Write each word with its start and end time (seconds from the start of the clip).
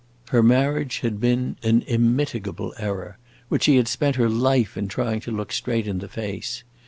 Her 0.29 0.41
marriage 0.41 1.01
had 1.01 1.19
been 1.19 1.57
an 1.61 1.83
immitigable 1.83 2.73
error 2.79 3.19
which 3.49 3.65
she 3.65 3.75
had 3.77 3.87
spent 3.87 4.15
her 4.15 4.29
life 4.29 4.75
in 4.75 4.87
trying 4.87 5.19
to 5.19 5.31
look 5.31 5.51
straight 5.51 5.85
in 5.85 5.99
the 5.99 6.07
face. 6.07 6.63